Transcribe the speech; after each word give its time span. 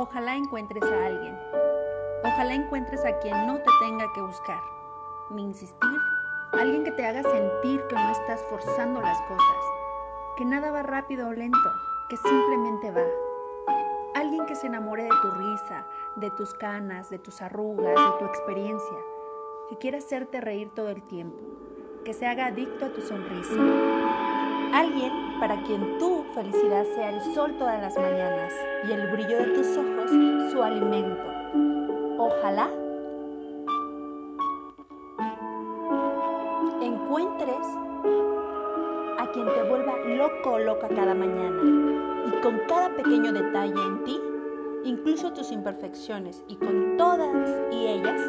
Ojalá 0.00 0.36
encuentres 0.36 0.84
a 0.84 1.06
alguien. 1.06 1.36
Ojalá 2.22 2.54
encuentres 2.54 3.04
a 3.04 3.18
quien 3.18 3.48
no 3.48 3.56
te 3.56 3.70
tenga 3.80 4.06
que 4.14 4.22
buscar, 4.22 4.60
ni 5.30 5.42
insistir. 5.42 5.98
Alguien 6.52 6.84
que 6.84 6.92
te 6.92 7.04
haga 7.04 7.24
sentir 7.24 7.84
que 7.88 7.96
no 7.96 8.10
estás 8.12 8.40
forzando 8.48 9.00
las 9.00 9.20
cosas, 9.22 9.56
que 10.36 10.44
nada 10.44 10.70
va 10.70 10.84
rápido 10.84 11.26
o 11.26 11.32
lento, 11.32 11.72
que 12.08 12.16
simplemente 12.16 12.92
va. 12.92 13.02
Alguien 14.14 14.46
que 14.46 14.54
se 14.54 14.68
enamore 14.68 15.02
de 15.02 15.10
tu 15.20 15.30
risa, 15.32 15.84
de 16.14 16.30
tus 16.30 16.54
canas, 16.54 17.10
de 17.10 17.18
tus 17.18 17.42
arrugas, 17.42 17.96
de 17.96 18.18
tu 18.20 18.24
experiencia, 18.24 18.98
que 19.68 19.78
quiera 19.78 19.98
hacerte 19.98 20.40
reír 20.40 20.70
todo 20.76 20.90
el 20.90 21.02
tiempo, 21.02 21.40
que 22.04 22.14
se 22.14 22.24
haga 22.24 22.46
adicto 22.46 22.84
a 22.84 22.92
tu 22.92 23.00
sonrisa. 23.00 23.60
Alguien 24.72 25.27
para 25.40 25.62
quien 25.62 25.98
tu 25.98 26.24
felicidad 26.34 26.84
sea 26.94 27.10
el 27.10 27.34
sol 27.34 27.54
todas 27.58 27.80
las 27.80 27.96
mañanas 27.96 28.52
y 28.88 28.92
el 28.92 29.10
brillo 29.10 29.38
de 29.38 29.46
tus 29.54 29.76
ojos 29.76 30.10
su 30.50 30.62
alimento. 30.62 31.22
Ojalá 32.18 32.68
encuentres 36.80 37.66
a 39.18 39.30
quien 39.32 39.46
te 39.46 39.62
vuelva 39.68 39.96
loco 40.06 40.52
o 40.52 40.58
loca 40.58 40.88
cada 40.88 41.14
mañana 41.14 41.62
y 42.26 42.40
con 42.40 42.58
cada 42.68 42.94
pequeño 42.96 43.32
detalle 43.32 43.80
en 43.80 44.04
ti, 44.04 44.20
incluso 44.84 45.32
tus 45.32 45.52
imperfecciones 45.52 46.44
y 46.48 46.56
con 46.56 46.96
todas 46.96 47.50
y 47.72 47.86
ellas, 47.86 48.20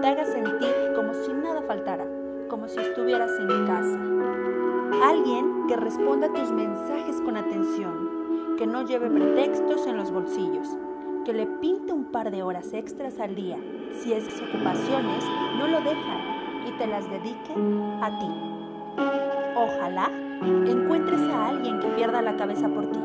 te 0.00 0.06
haga 0.08 0.24
sentir 0.24 0.74
como 0.94 1.14
si 1.14 1.32
nada 1.32 1.62
faltara, 1.62 2.06
como 2.48 2.68
si 2.68 2.80
estuvieras 2.80 3.30
en 3.38 3.66
casa. 3.66 3.98
Alguien 5.02 5.53
que 5.68 5.76
responda 5.76 6.26
a 6.26 6.32
tus 6.32 6.50
mensajes 6.50 7.20
con 7.22 7.36
atención, 7.36 8.56
que 8.58 8.66
no 8.66 8.82
lleve 8.82 9.08
pretextos 9.08 9.86
en 9.86 9.96
los 9.96 10.10
bolsillos, 10.10 10.68
que 11.24 11.32
le 11.32 11.46
pinte 11.46 11.92
un 11.92 12.04
par 12.04 12.30
de 12.30 12.42
horas 12.42 12.72
extras 12.74 13.18
al 13.18 13.34
día, 13.34 13.56
si 14.02 14.12
es 14.12 14.24
ocupaciones, 14.42 15.24
no 15.58 15.66
lo 15.66 15.80
deja 15.80 16.18
y 16.66 16.72
te 16.78 16.86
las 16.86 17.08
dedique 17.10 17.54
a 18.02 18.18
ti. 18.18 18.26
Ojalá 19.56 20.10
encuentres 20.66 21.20
a 21.20 21.48
alguien 21.48 21.80
que 21.80 21.88
pierda 21.88 22.20
la 22.20 22.36
cabeza 22.36 22.68
por 22.68 22.90
ti, 22.90 23.00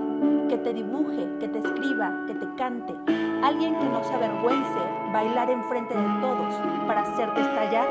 que 0.49 0.57
te 0.57 0.73
dibuje, 0.73 1.27
que 1.39 1.47
te 1.47 1.59
escriba, 1.59 2.25
que 2.27 2.33
te 2.33 2.55
cante, 2.55 2.93
alguien 3.41 3.75
que 3.75 3.85
no 3.85 4.03
se 4.03 4.13
avergüence 4.13 4.79
bailar 5.13 5.49
enfrente 5.49 5.95
de 5.95 6.21
todos 6.21 6.53
para 6.85 7.01
hacerte 7.01 7.41
estallar 7.41 7.87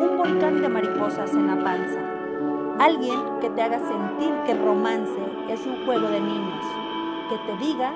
un 0.00 0.18
volcán 0.18 0.60
de 0.60 0.68
mariposas 0.68 1.32
en 1.32 1.46
la 1.46 1.64
panza. 1.64 2.23
Alguien 2.78 3.38
que 3.40 3.50
te 3.50 3.62
haga 3.62 3.78
sentir 3.78 4.34
que 4.44 4.52
el 4.52 4.64
romance 4.64 5.18
es 5.48 5.64
un 5.64 5.84
juego 5.84 6.08
de 6.08 6.20
niños, 6.20 6.64
que 7.28 7.38
te 7.46 7.64
diga 7.64 7.94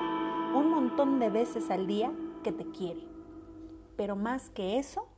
un 0.54 0.70
montón 0.70 1.18
de 1.18 1.30
veces 1.30 1.70
al 1.70 1.86
día 1.86 2.12
que 2.44 2.52
te 2.52 2.64
quiere. 2.70 3.02
Pero 3.96 4.14
más 4.14 4.50
que 4.50 4.78
eso, 4.78 5.08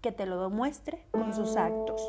que 0.00 0.10
te 0.10 0.26
lo 0.26 0.42
demuestre 0.42 1.06
con 1.12 1.32
sus 1.32 1.56
actos. 1.56 2.02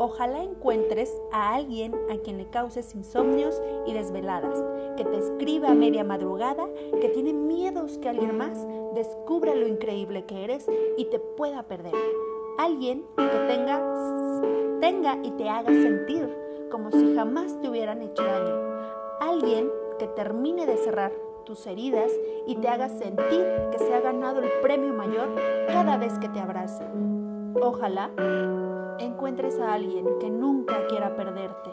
Ojalá 0.00 0.42
encuentres 0.42 1.12
a 1.32 1.54
alguien 1.54 1.94
a 2.10 2.16
quien 2.18 2.38
le 2.38 2.50
causes 2.50 2.94
insomnios 2.94 3.60
y 3.86 3.92
desveladas, 3.92 4.62
que 4.96 5.04
te 5.04 5.18
escriba 5.18 5.70
a 5.70 5.74
media 5.74 6.04
madrugada, 6.04 6.68
que 7.00 7.08
tiene 7.08 7.32
miedos 7.32 7.98
que 7.98 8.08
alguien 8.08 8.36
más 8.36 8.66
descubra 8.94 9.54
lo 9.54 9.66
increíble 9.66 10.24
que 10.24 10.44
eres 10.44 10.66
y 10.96 11.06
te 11.06 11.18
pueda 11.18 11.62
perder. 11.62 11.94
Alguien 12.58 13.04
que 13.16 13.38
tenga, 13.48 13.80
tenga 14.80 15.16
y 15.22 15.30
te 15.32 15.48
haga 15.48 15.70
sentir 15.70 16.28
como 16.70 16.90
si 16.90 17.14
jamás 17.14 17.58
te 17.60 17.68
hubieran 17.68 18.02
hecho 18.02 18.22
daño. 18.22 18.54
Alguien 19.20 19.70
que 19.98 20.06
termine 20.06 20.66
de 20.66 20.76
cerrar 20.76 21.12
tus 21.44 21.66
heridas 21.66 22.12
y 22.46 22.56
te 22.56 22.68
haga 22.68 22.88
sentir 22.88 23.44
que 23.72 23.78
se 23.78 23.94
ha 23.94 24.00
ganado 24.00 24.40
el 24.40 24.48
premio 24.62 24.92
mayor 24.92 25.28
cada 25.68 25.96
vez 25.96 26.18
que 26.18 26.28
te 26.28 26.40
abrace. 26.40 26.84
Ojalá 27.60 28.10
encuentres 28.98 29.58
a 29.58 29.74
alguien 29.74 30.06
que 30.20 30.30
nunca 30.30 30.86
quiera 30.88 31.16
perderte, 31.16 31.70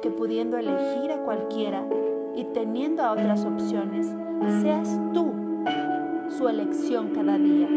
que 0.00 0.10
pudiendo 0.10 0.56
elegir 0.56 1.12
a 1.12 1.22
cualquiera 1.24 1.86
y 2.34 2.44
teniendo 2.44 3.02
a 3.02 3.12
otras 3.12 3.44
opciones, 3.44 4.14
seas 4.62 4.98
tú 5.12 5.32
su 6.28 6.48
elección 6.48 7.10
cada 7.10 7.38
día. 7.38 7.68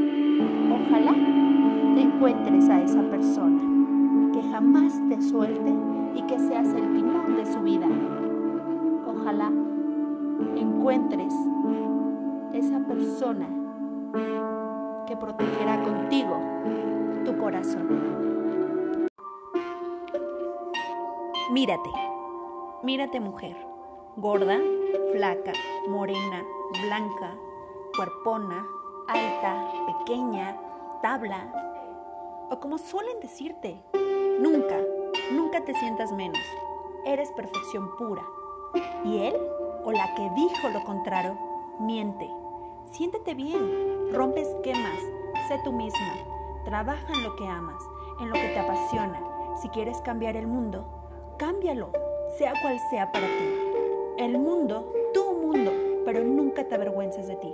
Ojalá 0.74 1.14
encuentres 1.98 2.70
a 2.70 2.82
esa 2.82 3.02
persona 3.04 3.69
jamás 4.60 4.92
te 5.08 5.22
suelte 5.22 5.74
y 6.16 6.22
que 6.24 6.38
seas 6.38 6.68
el 6.74 6.94
timón 6.94 7.38
de 7.38 7.46
su 7.46 7.62
vida. 7.62 7.88
Ojalá 9.08 9.50
encuentres 10.58 11.34
esa 12.52 12.80
persona 12.86 13.48
que 15.08 15.16
protegerá 15.16 15.82
contigo 15.82 16.42
tu 17.24 17.38
corazón. 17.38 17.88
Mírate, 21.54 21.90
mírate 22.84 23.22
mujer, 23.22 23.56
gorda, 24.18 24.60
flaca, 25.14 25.54
morena, 25.88 26.44
blanca, 26.86 27.34
cuerpona, 27.96 28.66
alta, 29.08 29.72
pequeña, 29.88 30.58
tabla, 31.02 31.50
o 32.52 32.60
como 32.60 32.78
suelen 32.78 33.22
decirte, 33.22 33.82
nunca, 34.40 34.78
nunca 35.32 35.64
te 35.66 35.74
sientas 35.76 36.12
menos. 36.12 36.42
Eres 37.06 37.32
perfección 37.32 37.96
pura. 37.98 38.24
Y 39.04 39.20
él 39.20 39.36
o 39.84 39.92
la 39.92 40.14
que 40.16 40.30
dijo 40.36 40.70
lo 40.70 40.84
contrario, 40.84 41.38
miente. 41.80 42.30
Siéntete 42.92 43.36
bien, 43.36 44.14
rompe 44.14 44.42
esquemas, 44.42 45.00
sé 45.48 45.60
tú 45.64 45.72
misma, 45.72 46.14
trabaja 46.66 47.14
en 47.14 47.24
lo 47.24 47.36
que 47.36 47.46
amas, 47.46 47.82
en 48.20 48.30
lo 48.30 48.34
que 48.34 48.50
te 48.50 48.60
apasiona. 48.60 49.22
Si 49.62 49.70
quieres 49.70 50.00
cambiar 50.02 50.36
el 50.36 50.48
mundo, 50.48 50.86
cámbialo, 51.38 51.92
sea 52.38 52.54
cual 52.62 52.80
sea 52.90 53.12
para 53.12 53.28
ti. 53.28 53.54
El 54.18 54.38
mundo, 54.40 54.92
tu 55.14 55.34
mundo, 55.34 55.72
pero 56.06 56.24
nunca 56.24 56.68
te 56.68 56.76
avergüences 56.76 57.28
de 57.28 57.36
ti. 57.36 57.54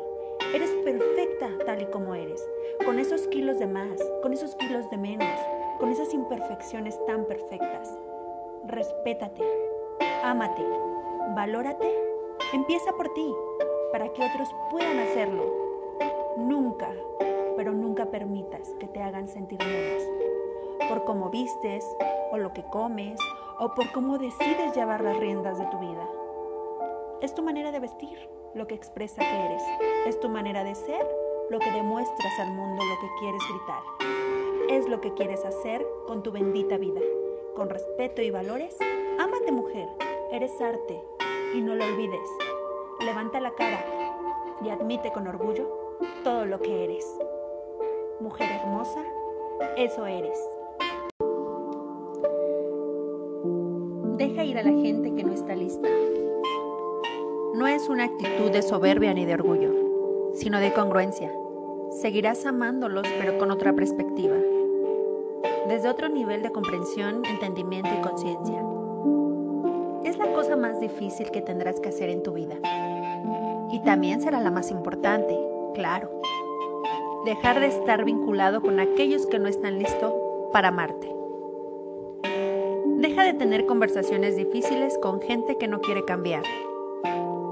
Eres 0.53 0.69
perfecta 0.83 1.49
tal 1.65 1.81
y 1.81 1.85
como 1.87 2.15
eres, 2.15 2.43
con 2.85 2.99
esos 2.99 3.27
kilos 3.27 3.59
de 3.59 3.67
más, 3.67 4.01
con 4.21 4.33
esos 4.33 4.55
kilos 4.55 4.89
de 4.89 4.97
menos, 4.97 5.39
con 5.79 5.89
esas 5.89 6.13
imperfecciones 6.13 6.99
tan 7.05 7.25
perfectas. 7.25 7.97
Respétate, 8.65 9.43
ámate, 10.23 10.63
valórate 11.35 12.15
Empieza 12.53 12.93
por 12.93 13.09
ti, 13.13 13.33
para 13.91 14.07
que 14.13 14.23
otros 14.23 14.49
puedan 14.69 14.99
hacerlo. 14.99 15.43
Nunca, 16.37 16.89
pero 17.57 17.73
nunca 17.73 18.05
permitas 18.05 18.69
que 18.79 18.87
te 18.87 19.01
hagan 19.01 19.27
sentir 19.27 19.59
menos. 19.59 20.03
Por 20.87 21.03
cómo 21.05 21.29
vistes, 21.29 21.85
o 22.31 22.37
lo 22.37 22.53
que 22.53 22.63
comes, 22.63 23.19
o 23.59 23.73
por 23.73 23.91
cómo 23.91 24.19
decides 24.19 24.75
llevar 24.75 25.01
las 25.01 25.17
riendas 25.17 25.57
de 25.57 25.65
tu 25.65 25.79
vida. 25.79 26.07
Es 27.21 27.33
tu 27.33 27.41
manera 27.41 27.71
de 27.71 27.79
vestir 27.79 28.29
lo 28.53 28.67
que 28.67 28.75
expresa 28.75 29.21
que 29.21 29.45
eres. 29.45 29.63
Es 30.05 30.19
tu 30.19 30.29
manera 30.29 30.63
de 30.63 30.75
ser 30.75 31.05
lo 31.49 31.59
que 31.59 31.71
demuestras 31.71 32.39
al 32.39 32.51
mundo 32.51 32.83
lo 32.85 32.99
que 33.01 33.07
quieres 33.19 33.41
gritar. 33.49 34.14
Es 34.69 34.89
lo 34.89 34.99
que 34.99 35.13
quieres 35.13 35.45
hacer 35.45 35.85
con 36.07 36.23
tu 36.23 36.31
bendita 36.31 36.77
vida. 36.77 37.01
Con 37.55 37.69
respeto 37.69 38.21
y 38.21 38.31
valores, 38.31 38.75
ámate 39.19 39.51
mujer. 39.51 39.87
Eres 40.31 40.59
arte, 40.59 41.01
y 41.55 41.61
no 41.61 41.75
lo 41.75 41.85
olvides. 41.85 42.29
Levanta 42.99 43.39
la 43.39 43.51
cara 43.51 43.79
y 44.63 44.69
admite 44.69 45.11
con 45.11 45.27
orgullo 45.27 45.97
todo 46.23 46.45
lo 46.45 46.59
que 46.59 46.83
eres. 46.83 47.05
Mujer 48.19 48.49
hermosa, 48.59 49.03
eso 49.77 50.05
eres. 50.05 50.39
Deja 54.17 54.43
ir 54.43 54.57
a 54.57 54.63
la 54.63 54.71
gente 54.71 55.13
que 55.13 55.23
no 55.23 55.33
está 55.33 55.55
lista. 55.55 55.87
No 57.53 57.67
es 57.67 57.87
una 57.87 58.05
actitud 58.05 58.49
de 58.51 58.61
soberbia 58.61 59.13
ni 59.13 59.25
de 59.25 59.35
orgullo, 59.35 60.33
sino 60.33 60.59
de 60.59 60.73
congruencia. 60.73 61.31
Seguirás 61.91 62.45
amándolos 62.45 63.07
pero 63.19 63.37
con 63.37 63.51
otra 63.51 63.73
perspectiva, 63.73 64.35
desde 65.67 65.89
otro 65.89 66.09
nivel 66.09 66.43
de 66.43 66.51
comprensión, 66.51 67.23
entendimiento 67.25 67.89
y 67.97 68.01
conciencia 68.01 68.63
es 70.05 70.19
la 70.19 70.31
cosa 70.33 70.55
más 70.55 70.79
difícil 70.79 71.31
que 71.31 71.41
tendrás 71.41 71.79
que 71.79 71.89
hacer 71.89 72.09
en 72.09 72.21
tu 72.21 72.31
vida. 72.31 72.55
Y 73.71 73.79
también 73.83 74.21
será 74.21 74.39
la 74.39 74.51
más 74.51 74.69
importante, 74.69 75.35
claro. 75.73 76.21
Dejar 77.25 77.59
de 77.59 77.67
estar 77.67 78.05
vinculado 78.05 78.61
con 78.61 78.79
aquellos 78.79 79.25
que 79.25 79.39
no 79.39 79.47
están 79.47 79.79
listos 79.79 80.13
para 80.53 80.67
amarte. 80.67 81.11
Deja 82.97 83.23
de 83.23 83.33
tener 83.33 83.65
conversaciones 83.65 84.35
difíciles 84.35 84.97
con 84.99 85.21
gente 85.21 85.57
que 85.57 85.67
no 85.67 85.81
quiere 85.81 86.05
cambiar. 86.05 86.43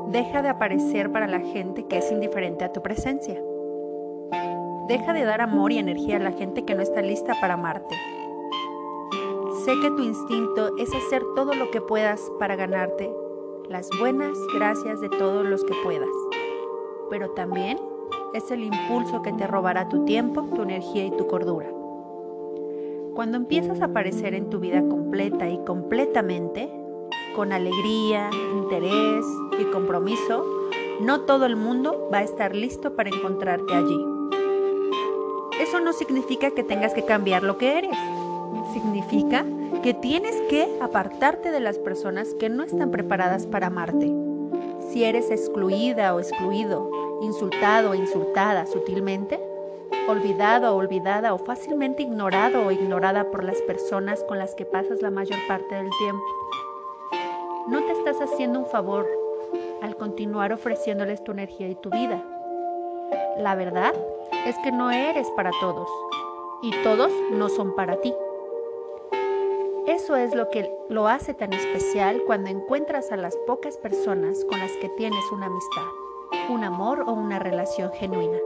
Deja 0.09 0.43
de 0.43 0.49
aparecer 0.49 1.11
para 1.11 1.27
la 1.27 1.39
gente 1.39 1.87
que 1.87 1.97
es 1.97 2.11
indiferente 2.11 2.63
a 2.63 2.71
tu 2.71 2.83
presencia. 2.83 3.41
Deja 4.87 5.13
de 5.13 5.23
dar 5.23 5.41
amor 5.41 5.71
y 5.71 5.77
energía 5.77 6.17
a 6.17 6.19
la 6.19 6.31
gente 6.33 6.65
que 6.65 6.75
no 6.75 6.81
está 6.81 7.01
lista 7.01 7.33
para 7.39 7.53
amarte. 7.53 7.95
Sé 9.63 9.71
que 9.81 9.89
tu 9.91 10.03
instinto 10.03 10.75
es 10.77 10.93
hacer 10.93 11.23
todo 11.35 11.53
lo 11.53 11.71
que 11.71 11.79
puedas 11.79 12.31
para 12.37 12.57
ganarte 12.57 13.13
las 13.69 13.89
buenas 13.97 14.37
gracias 14.53 14.99
de 14.99 15.07
todos 15.09 15.45
los 15.45 15.63
que 15.63 15.73
puedas. 15.83 16.09
pero 17.09 17.29
también 17.31 17.77
es 18.33 18.49
el 18.49 18.63
impulso 18.63 19.21
que 19.21 19.31
te 19.33 19.45
robará 19.45 19.87
tu 19.87 20.03
tiempo, 20.03 20.41
tu 20.55 20.63
energía 20.63 21.05
y 21.05 21.11
tu 21.11 21.27
cordura. 21.27 21.69
Cuando 23.13 23.37
empiezas 23.37 23.81
a 23.81 23.85
aparecer 23.85 24.33
en 24.33 24.49
tu 24.49 24.59
vida 24.59 24.81
completa 24.81 25.47
y 25.47 25.63
completamente, 25.63 26.71
con 27.35 27.53
alegría, 27.53 28.29
interés 28.53 29.23
y 29.59 29.65
compromiso, 29.65 30.43
no 31.01 31.21
todo 31.21 31.45
el 31.45 31.55
mundo 31.55 32.09
va 32.11 32.19
a 32.19 32.23
estar 32.23 32.55
listo 32.55 32.95
para 32.95 33.09
encontrarte 33.09 33.75
allí. 33.75 34.12
Eso 35.63 35.79
no 35.79 35.93
significa 35.93 36.51
que 36.51 36.61
tengas 36.61 36.93
que 36.93 37.05
cambiar 37.05 37.41
lo 37.41 37.57
que 37.57 37.77
eres. 37.77 37.97
Significa 38.73 39.45
que 39.81 39.93
tienes 39.93 40.35
que 40.49 40.67
apartarte 40.81 41.51
de 41.51 41.61
las 41.61 41.79
personas 41.79 42.33
que 42.33 42.49
no 42.49 42.63
están 42.63 42.91
preparadas 42.91 43.47
para 43.47 43.67
amarte. 43.67 44.11
Si 44.89 45.05
eres 45.05 45.31
excluida 45.31 46.13
o 46.13 46.19
excluido, 46.19 46.91
insultado 47.21 47.91
o 47.91 47.95
insultada 47.95 48.65
sutilmente, 48.65 49.39
olvidado 50.09 50.75
o 50.75 50.79
olvidada 50.79 51.33
o 51.33 51.37
fácilmente 51.37 52.03
ignorado 52.03 52.65
o 52.65 52.71
ignorada 52.71 53.31
por 53.31 53.45
las 53.45 53.61
personas 53.61 54.21
con 54.25 54.39
las 54.39 54.55
que 54.55 54.65
pasas 54.65 55.01
la 55.01 55.11
mayor 55.11 55.39
parte 55.47 55.75
del 55.75 55.89
tiempo. 55.97 56.25
No 57.69 57.81
te 57.85 57.93
estás 57.93 58.19
haciendo 58.19 58.59
un 58.59 58.65
favor 58.65 59.07
al 59.81 59.95
continuar 59.95 60.51
ofreciéndoles 60.51 61.23
tu 61.23 61.31
energía 61.31 61.69
y 61.69 61.75
tu 61.75 61.89
vida. 61.89 62.21
La 63.37 63.55
verdad 63.55 63.93
es 64.45 64.57
que 64.59 64.71
no 64.71 64.91
eres 64.91 65.29
para 65.31 65.51
todos 65.59 65.89
y 66.61 66.71
todos 66.83 67.11
no 67.31 67.49
son 67.49 67.75
para 67.75 67.99
ti. 68.01 68.13
Eso 69.87 70.15
es 70.15 70.33
lo 70.33 70.49
que 70.49 70.71
lo 70.89 71.07
hace 71.07 71.33
tan 71.33 71.53
especial 71.53 72.23
cuando 72.25 72.49
encuentras 72.49 73.11
a 73.11 73.17
las 73.17 73.35
pocas 73.45 73.77
personas 73.77 74.45
con 74.45 74.59
las 74.59 74.71
que 74.77 74.89
tienes 74.89 75.23
una 75.31 75.47
amistad, 75.47 75.87
un 76.49 76.63
amor 76.63 77.03
o 77.07 77.13
una 77.13 77.39
relación 77.39 77.91
genuina 77.91 78.37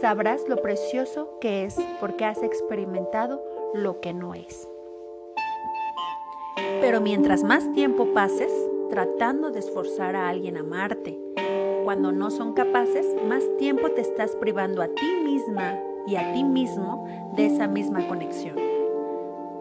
sabrás 0.00 0.48
lo 0.48 0.56
precioso 0.56 1.38
que 1.40 1.64
es 1.64 1.76
porque 2.00 2.24
has 2.24 2.42
experimentado 2.42 3.42
lo 3.74 4.00
que 4.00 4.12
no 4.12 4.34
es. 4.34 4.68
Pero 6.80 7.00
mientras 7.00 7.42
más 7.42 7.72
tiempo 7.72 8.12
pases 8.12 8.52
tratando 8.90 9.50
de 9.50 9.58
esforzar 9.58 10.16
a 10.16 10.28
alguien 10.28 10.56
a 10.56 10.60
amarte, 10.60 11.18
cuando 11.88 12.12
no 12.12 12.30
son 12.30 12.52
capaces, 12.52 13.16
más 13.26 13.42
tiempo 13.56 13.88
te 13.92 14.02
estás 14.02 14.36
privando 14.36 14.82
a 14.82 14.88
ti 14.88 15.06
misma 15.24 15.74
y 16.06 16.16
a 16.16 16.34
ti 16.34 16.44
mismo 16.44 17.32
de 17.34 17.46
esa 17.46 17.66
misma 17.66 18.06
conexión. 18.06 18.56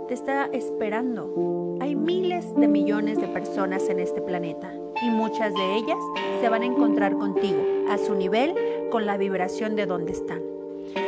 Te 0.09 0.13
está 0.13 0.49
esperando. 0.51 1.77
Hay 1.79 1.95
miles 1.95 2.53
de 2.53 2.67
millones 2.67 3.21
de 3.21 3.29
personas 3.29 3.87
en 3.87 4.01
este 4.01 4.21
planeta 4.21 4.73
y 5.01 5.09
muchas 5.09 5.53
de 5.53 5.75
ellas 5.77 5.97
se 6.41 6.49
van 6.49 6.63
a 6.63 6.65
encontrar 6.65 7.17
contigo 7.17 7.63
a 7.89 7.97
su 7.97 8.13
nivel 8.13 8.53
con 8.91 9.05
la 9.05 9.15
vibración 9.15 9.77
de 9.77 9.85
donde 9.85 10.11
están. 10.11 10.41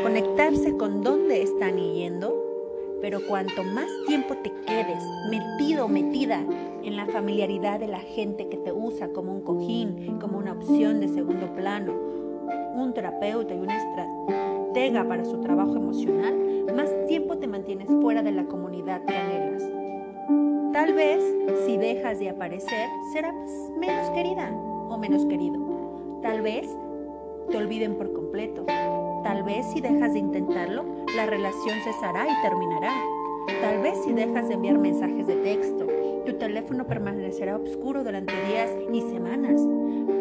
Conectarse 0.01 0.77
con 0.77 1.04
dónde 1.04 1.42
están 1.42 1.75
yendo, 1.80 2.38
pero 3.01 3.19
cuanto 3.28 3.63
más 3.63 3.88
tiempo 4.07 4.36
te 4.38 4.51
quedes 4.66 5.04
metido 5.30 5.88
metida 5.88 6.44
en 6.84 6.96
la 6.96 7.06
familiaridad 7.07 7.80
de 7.80 7.88
la 7.88 8.00
gente 8.00 8.48
que 8.50 8.57
te 8.57 8.72
usa 8.72 9.10
como 9.10 9.34
un 9.34 9.42
cojín, 9.42 10.18
como 10.19 10.38
una 10.38 10.54
opción 10.54 11.00
de 11.00 11.07
segundo 11.07 11.54
plano, 11.54 11.94
un 12.75 12.94
terapeuta 12.94 13.54
y 13.54 13.60
una 13.60 13.78
estratega 13.78 15.07
para 15.07 15.25
su 15.25 15.40
trabajo 15.42 15.75
emocional, 15.75 16.66
más 16.75 16.90
tiempo 17.07 17.38
te 17.38 17.48
mantienes 17.48 17.88
fuera 18.01 18.22
de 18.24 18.31
la 18.31 18.46
comunidad 18.46 19.04
que 19.06 19.16
anhelas. 19.16 19.63
Tal 20.72 20.94
vez, 20.94 21.22
si 21.66 21.78
dejas 21.78 22.19
de 22.19 22.30
aparecer, 22.30 22.88
serás 23.12 23.34
menos 23.80 24.10
querida 24.12 24.52
o 24.52 24.98
menos 24.98 25.25
querido. 25.25 25.60
Tal 26.22 26.42
vez 26.42 26.69
te 27.50 27.57
olviden 27.57 27.95
por 27.95 28.13
completo. 28.13 28.66
Tal 29.24 29.44
vez 29.44 29.66
si 29.68 29.81
dejas 29.81 30.13
de 30.13 30.19
intentarlo, 30.19 30.86
la 31.16 31.25
relación 31.25 31.75
cesará 31.83 32.27
y 32.27 32.42
terminará. 32.42 32.94
Tal 33.62 33.81
vez 33.81 33.98
si 34.04 34.13
dejas 34.13 34.48
de 34.48 34.54
enviar 34.54 34.77
mensajes 34.77 35.27
de 35.27 35.36
texto, 35.38 35.88
tu 36.25 36.33
teléfono 36.33 36.86
permanecerá 36.86 37.57
oscuro 37.57 38.04
durante 38.04 38.33
días 38.48 38.69
y 38.94 39.01
semanas. 39.01 39.62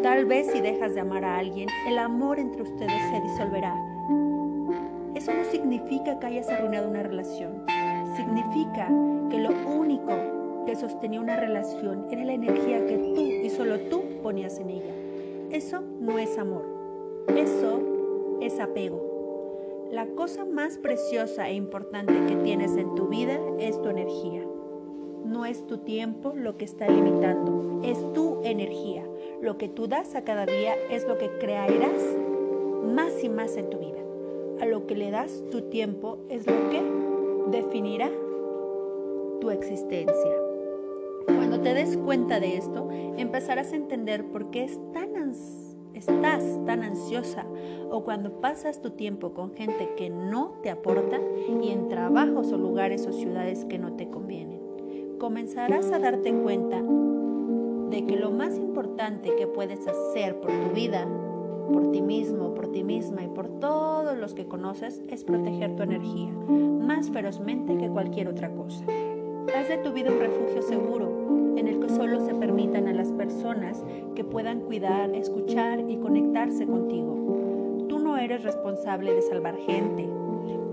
Tal 0.03 0.25
vez 0.25 0.47
si 0.51 0.59
dejas 0.59 0.95
de 0.95 1.01
amar 1.01 1.23
a 1.23 1.37
alguien, 1.37 1.69
el 1.87 1.97
amor 1.97 2.39
entre 2.39 2.63
ustedes 2.63 3.01
se 3.11 3.21
disolverá. 3.21 3.75
Eso 5.15 5.33
no 5.33 5.43
significa 5.45 6.19
que 6.19 6.27
hayas 6.27 6.49
arruinado 6.49 6.89
una 6.89 7.03
relación. 7.03 7.63
Significa 8.15 8.89
que 9.29 9.37
lo 9.37 9.51
único 9.69 10.65
que 10.65 10.75
sostenía 10.75 11.21
una 11.21 11.35
relación 11.35 12.07
era 12.11 12.23
la 12.25 12.33
energía 12.33 12.85
que 12.85 12.97
tú 12.97 13.21
y 13.21 13.49
solo 13.49 13.79
tú 13.89 14.03
ponías 14.21 14.59
en 14.59 14.69
ella. 14.69 14.93
Eso 15.51 15.81
no 15.99 16.17
es 16.17 16.37
amor. 16.37 16.65
Eso 17.35 17.98
es 18.41 18.59
apego. 18.59 19.87
La 19.91 20.05
cosa 20.07 20.45
más 20.45 20.77
preciosa 20.77 21.49
e 21.49 21.55
importante 21.55 22.13
que 22.27 22.35
tienes 22.35 22.77
en 22.77 22.93
tu 22.95 23.07
vida 23.07 23.39
es 23.59 23.81
tu 23.81 23.89
energía. 23.89 24.45
No 25.25 25.45
es 25.45 25.65
tu 25.65 25.79
tiempo 25.79 26.33
lo 26.35 26.57
que 26.57 26.65
está 26.65 26.87
limitando, 26.87 27.81
es 27.83 27.97
tu 28.13 28.39
energía. 28.43 29.03
Lo 29.41 29.57
que 29.57 29.67
tú 29.67 29.87
das 29.87 30.15
a 30.15 30.23
cada 30.23 30.45
día 30.45 30.75
es 30.91 31.07
lo 31.07 31.17
que 31.17 31.29
crearás 31.39 32.03
más 32.93 33.23
y 33.23 33.29
más 33.29 33.57
en 33.57 33.69
tu 33.69 33.79
vida. 33.79 33.99
A 34.61 34.65
lo 34.65 34.85
que 34.85 34.95
le 34.95 35.11
das 35.11 35.43
tu 35.49 35.63
tiempo 35.63 36.19
es 36.29 36.45
lo 36.45 36.69
que 36.69 36.83
definirá 37.51 38.11
tu 39.41 39.49
existencia. 39.49 40.35
Cuando 41.25 41.61
te 41.61 41.73
des 41.73 41.97
cuenta 41.97 42.39
de 42.39 42.57
esto, 42.57 42.89
empezarás 43.17 43.73
a 43.73 43.75
entender 43.75 44.25
por 44.25 44.51
qué 44.51 44.65
es 44.65 44.79
tan 44.93 45.15
ansioso 45.15 45.68
estás 45.93 46.43
tan 46.65 46.83
ansiosa 46.83 47.45
o 47.89 48.03
cuando 48.03 48.41
pasas 48.41 48.81
tu 48.81 48.91
tiempo 48.91 49.33
con 49.33 49.53
gente 49.53 49.93
que 49.95 50.09
no 50.09 50.59
te 50.61 50.69
aporta 50.69 51.19
y 51.61 51.69
en 51.69 51.87
trabajos 51.87 52.51
o 52.51 52.57
lugares 52.57 53.05
o 53.07 53.13
ciudades 53.13 53.65
que 53.65 53.79
no 53.79 53.93
te 53.93 54.09
convienen. 54.09 54.59
Comenzarás 55.19 55.91
a 55.91 55.99
darte 55.99 56.33
cuenta 56.33 56.81
de 57.89 58.05
que 58.05 58.15
lo 58.15 58.31
más 58.31 58.57
importante 58.57 59.35
que 59.35 59.47
puedes 59.47 59.87
hacer 59.87 60.39
por 60.39 60.51
tu 60.51 60.73
vida, 60.73 61.07
por 61.73 61.91
ti 61.91 62.01
mismo, 62.01 62.53
por 62.53 62.71
ti 62.71 62.83
misma 62.83 63.23
y 63.23 63.27
por 63.27 63.59
todos 63.59 64.17
los 64.17 64.33
que 64.33 64.47
conoces 64.47 65.03
es 65.09 65.23
proteger 65.23 65.75
tu 65.75 65.83
energía, 65.83 66.31
más 66.31 67.09
ferozmente 67.09 67.77
que 67.77 67.89
cualquier 67.89 68.27
otra 68.27 68.51
cosa. 68.53 68.85
Haz 69.47 69.67
de 69.67 69.77
tu 69.77 69.91
vida 69.91 70.11
un 70.11 70.19
refugio 70.19 70.61
seguro 70.61 71.55
en 71.57 71.67
el 71.67 71.79
que 71.79 71.89
solo 71.89 72.19
se 72.25 72.35
permitan 72.35 72.87
a 72.87 72.93
las 72.93 73.11
personas 73.11 73.83
que 74.15 74.23
puedan 74.23 74.61
cuidar, 74.61 75.13
escuchar 75.15 75.89
y 75.89 75.97
conectarse 75.97 76.65
contigo. 76.67 77.85
Tú 77.87 77.99
no 77.99 78.17
eres 78.17 78.43
responsable 78.43 79.13
de 79.13 79.21
salvar 79.21 79.57
gente. 79.57 80.07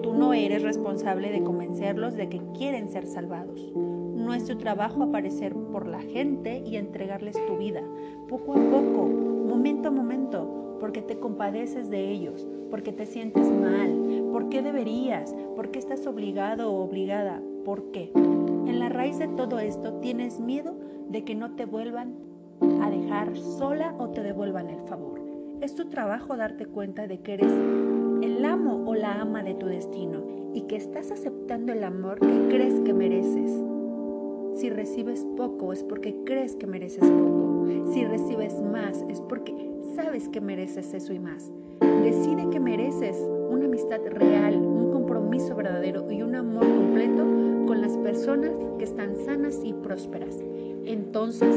Tú 0.02 0.12
no 0.14 0.34
eres 0.34 0.62
responsable 0.62 1.30
de 1.30 1.42
convencerlos 1.42 2.14
de 2.14 2.28
que 2.28 2.40
quieren 2.56 2.88
ser 2.88 3.06
salvados. 3.06 3.72
No 3.74 4.34
es 4.34 4.44
tu 4.44 4.56
trabajo 4.56 5.02
aparecer 5.02 5.54
por 5.54 5.86
la 5.86 6.00
gente 6.00 6.62
y 6.66 6.76
entregarles 6.76 7.36
tu 7.46 7.56
vida, 7.56 7.82
poco 8.28 8.52
a 8.52 8.56
poco, 8.56 9.06
momento 9.06 9.88
a 9.88 9.92
momento, 9.92 10.76
porque 10.80 11.02
te 11.02 11.18
compadeces 11.18 11.90
de 11.90 12.10
ellos, 12.10 12.46
porque 12.70 12.92
te 12.92 13.06
sientes 13.06 13.50
mal, 13.50 14.28
porque 14.32 14.62
deberías, 14.62 15.34
porque 15.54 15.78
estás 15.78 16.06
obligado 16.06 16.72
o 16.72 16.84
obligada, 16.84 17.40
¿por 17.66 17.90
qué? 17.90 18.12
En 18.14 18.78
la 18.78 18.88
raíz 18.88 19.18
de 19.18 19.26
todo 19.26 19.58
esto 19.58 19.94
tienes 19.94 20.38
miedo 20.38 20.76
de 21.10 21.24
que 21.24 21.34
no 21.34 21.56
te 21.56 21.64
vuelvan 21.64 22.14
a 22.80 22.88
dejar 22.88 23.36
sola 23.36 23.92
o 23.98 24.10
te 24.10 24.22
devuelvan 24.22 24.70
el 24.70 24.78
favor. 24.82 25.20
Es 25.60 25.74
tu 25.74 25.88
trabajo 25.88 26.36
darte 26.36 26.66
cuenta 26.66 27.08
de 27.08 27.18
que 27.22 27.34
eres 27.34 27.52
el 28.22 28.44
amo 28.44 28.84
o 28.88 28.94
la 28.94 29.20
ama 29.20 29.42
de 29.42 29.54
tu 29.54 29.66
destino 29.66 30.22
y 30.54 30.62
que 30.62 30.76
estás 30.76 31.10
aceptando 31.10 31.72
el 31.72 31.82
amor 31.82 32.20
que 32.20 32.48
crees 32.48 32.80
que 32.82 32.94
mereces. 32.94 33.50
Si 34.54 34.70
recibes 34.70 35.26
poco 35.36 35.72
es 35.72 35.82
porque 35.82 36.22
crees 36.24 36.54
que 36.54 36.68
mereces 36.68 37.10
poco. 37.10 37.66
Si 37.92 38.04
recibes 38.04 38.62
más 38.62 39.04
es 39.08 39.20
porque 39.22 39.52
sabes 39.96 40.28
que 40.28 40.40
mereces 40.40 40.94
eso 40.94 41.12
y 41.12 41.18
más. 41.18 41.50
Decide 42.04 42.48
que 42.48 42.60
mereces 42.60 43.18
una 43.50 43.64
amistad 43.64 43.98
real, 44.06 44.54
un 44.54 44.92
compromiso 44.92 45.56
verdadero 45.56 46.12
y 46.12 46.22
un 46.22 46.36
amor 46.36 46.75
las 47.86 47.96
personas 47.98 48.50
que 48.78 48.84
están 48.84 49.14
sanas 49.14 49.60
y 49.62 49.72
prósperas. 49.72 50.40
Entonces, 50.84 51.54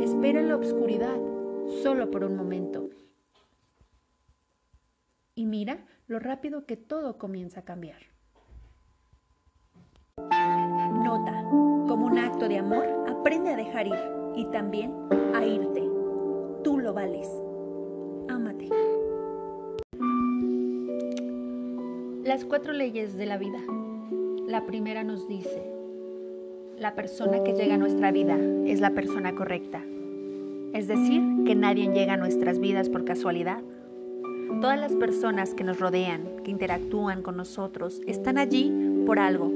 espera 0.00 0.40
en 0.40 0.48
la 0.48 0.56
oscuridad 0.56 1.18
solo 1.82 2.10
por 2.10 2.24
un 2.24 2.34
momento. 2.34 2.88
Y 5.34 5.44
mira 5.44 5.84
lo 6.06 6.18
rápido 6.18 6.64
que 6.64 6.78
todo 6.78 7.18
comienza 7.18 7.60
a 7.60 7.64
cambiar. 7.66 8.00
Nota, 10.16 11.42
como 11.50 12.06
un 12.06 12.18
acto 12.18 12.48
de 12.48 12.56
amor, 12.56 12.86
aprende 13.06 13.50
a 13.50 13.56
dejar 13.56 13.86
ir 13.86 14.00
y 14.36 14.46
también 14.46 14.94
a 15.34 15.44
irte. 15.44 15.82
Tú 16.64 16.78
lo 16.78 16.94
vales. 16.94 17.28
Ámate. 18.30 18.70
Las 22.24 22.46
cuatro 22.46 22.72
leyes 22.72 23.14
de 23.14 23.26
la 23.26 23.36
vida. 23.36 23.58
La 24.50 24.66
primera 24.66 25.04
nos 25.04 25.28
dice, 25.28 25.62
la 26.76 26.94
persona 26.94 27.42
que 27.44 27.52
llega 27.52 27.76
a 27.76 27.78
nuestra 27.78 28.10
vida 28.10 28.36
es 28.66 28.80
la 28.80 28.90
persona 28.90 29.34
correcta. 29.34 29.82
Es 30.74 30.88
decir, 30.88 31.22
que 31.46 31.54
nadie 31.54 31.90
llega 31.92 32.14
a 32.14 32.16
nuestras 32.16 32.58
vidas 32.58 32.88
por 32.88 33.04
casualidad 33.04 33.62
Todas 34.60 34.78
las 34.78 34.94
personas 34.94 35.54
que 35.54 35.64
nos 35.64 35.80
rodean, 35.80 36.42
que 36.44 36.50
interactúan 36.50 37.22
con 37.22 37.36
nosotros, 37.36 38.02
están 38.06 38.36
allí 38.36 38.70
por 39.06 39.18
algo, 39.18 39.50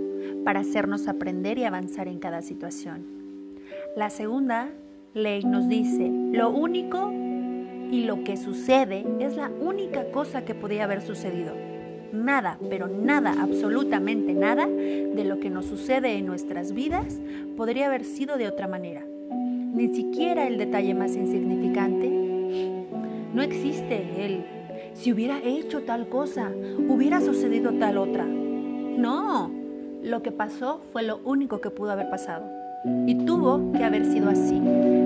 para 0.45 0.61
hacernos 0.61 1.09
aprender 1.09 1.59
y 1.59 1.65
avanzar 1.65 2.09
en 2.09 2.19
cada 2.19 2.41
situación. 2.41 3.05
La 3.97 4.09
segunda 4.09 4.71
ley 5.13 5.45
nos 5.45 5.69
dice, 5.69 6.11
lo 6.33 6.49
único 6.49 7.11
y 7.11 8.05
lo 8.05 8.25
que 8.25 8.39
sucede 8.39 9.05
es 9.21 9.37
la 9.37 9.51
única 9.61 10.11
cosa 10.11 10.47
que 10.47 10.55
podía 10.55 10.85
haber 10.85 11.03
sucedido. 11.03 11.74
Nada, 12.15 12.59
pero 12.71 12.87
nada, 12.87 13.35
absolutamente 13.41 14.35
nada 14.35 14.67
de 14.67 15.25
lo 15.25 15.41
que 15.41 15.51
nos 15.51 15.67
sucede 15.67 16.17
en 16.17 16.27
nuestras 16.27 16.73
vidas 16.73 17.21
podría 17.57 17.87
haber 17.87 18.05
sido 18.05 18.39
de 18.39 18.47
otra 18.47 18.69
manera. 18.69 19.05
Ni 19.31 19.93
siquiera 19.93 20.47
el 20.47 20.57
detalle 20.57 20.95
más 20.95 21.17
insignificante. 21.17 22.09
No 23.35 23.43
existe 23.43 24.25
el 24.25 24.45
si 24.95 25.13
hubiera 25.13 25.41
hecho 25.43 25.83
tal 25.83 26.09
cosa, 26.09 26.53
hubiera 26.89 27.21
sucedido 27.21 27.73
tal 27.73 27.99
otra. 27.99 28.25
No, 28.25 29.51
lo 30.03 30.23
que 30.23 30.31
pasó 30.31 30.83
fue 30.93 31.03
lo 31.03 31.19
único 31.25 31.61
que 31.61 31.71
pudo 31.71 31.91
haber 31.91 32.09
pasado. 32.11 32.45
Y 33.07 33.17
tuvo 33.27 33.73
que 33.73 33.83
haber 33.83 34.05
sido 34.05 34.31
así, 34.31 34.63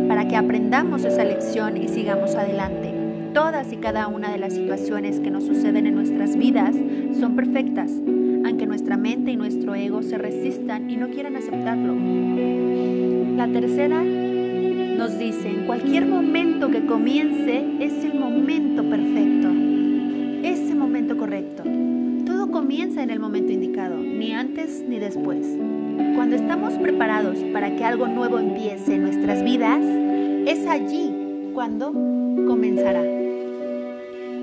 para 0.09 0.29
que 0.29 0.37
aprendamos 0.37 1.05
esa 1.05 1.25
lección 1.25 1.79
y 1.79 1.89
sigamos 1.89 2.35
adelante. 2.35 2.98
Todas 3.39 3.73
y 3.73 3.77
cada 3.77 4.09
una 4.09 4.33
de 4.33 4.39
las 4.39 4.53
situaciones 4.53 5.21
que 5.21 5.31
nos 5.31 5.45
suceden 5.45 5.87
en 5.87 5.95
nuestras 5.95 6.37
vidas 6.37 6.75
son 7.21 7.37
perfectas, 7.37 7.89
aunque 8.45 8.67
nuestra 8.67 8.97
mente 8.97 9.31
y 9.31 9.37
nuestro 9.37 9.77
ego 9.77 10.03
se 10.03 10.19
resistan 10.19 10.91
y 10.91 10.97
no 10.97 11.09
quieran 11.09 11.37
aceptarlo. 11.37 11.95
La 13.37 13.47
tercera 13.47 14.03
nos 14.03 15.17
dice, 15.21 15.51
en 15.51 15.67
cualquier 15.67 16.07
momento 16.07 16.69
que 16.69 16.85
comience 16.85 17.65
es 17.79 18.05
el 18.05 18.19
momento 18.19 18.83
perfecto, 18.83 19.49
ese 20.43 20.75
momento 20.75 21.17
correcto. 21.17 21.63
Todo 22.27 22.51
comienza 22.51 23.05
en 23.05 23.11
el 23.11 23.21
momento 23.21 23.53
indicado, 23.53 23.99
ni 23.99 24.33
antes 24.33 24.85
ni 24.85 24.99
después. 24.99 25.47
Cuando 26.17 26.35
estamos 26.35 26.75
preparados 26.75 27.39
para 27.53 27.77
que 27.77 27.85
algo 27.85 28.09
nuevo 28.09 28.41
empiece 28.41 28.97
en 28.97 29.03
nuestras 29.05 29.45
vidas, 29.45 29.81
es 30.45 30.67
allí 30.67 31.13
cuando 31.55 31.93
comenzará. 32.49 33.18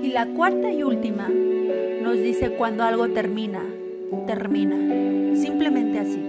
Y 0.06 0.12
la 0.12 0.24
cuarta 0.24 0.70
y 0.70 0.84
última 0.84 1.28
nos 1.28 2.18
dice 2.18 2.50
cuando 2.50 2.84
algo 2.84 3.08
termina, 3.08 3.64
termina. 4.24 4.76
Simplemente 5.34 5.98
así. 5.98 6.22